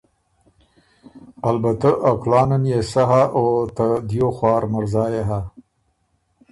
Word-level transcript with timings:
البته 1.49 1.89
ا 2.09 2.11
کُلانن 2.21 2.63
يې 2.71 2.79
سۀ 2.91 3.03
هۀ 3.09 3.21
او 3.37 3.45
ته 3.75 3.87
دیو 4.07 4.29
خوار 4.37 4.63
مرزا 4.73 5.05
يې 5.13 5.23
ھۀ۔ 5.29 5.39